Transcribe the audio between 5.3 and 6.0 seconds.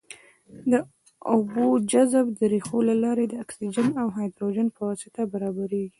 برابریږي.